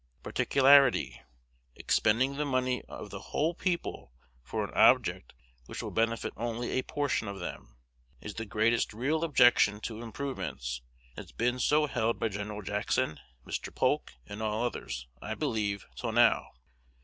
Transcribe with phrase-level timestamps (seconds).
[0.23, 1.21] Particularity
[1.75, 4.11] expending the money of the whole people
[4.43, 5.35] for an object
[5.67, 7.77] which will benefit only a portion of them
[8.19, 10.81] is the greatest real objection to improvements,
[11.15, 12.47] and has been so held by Gen.
[12.65, 13.71] Jackson, Mr.
[13.75, 16.47] Polk, and all others, I believe, till now.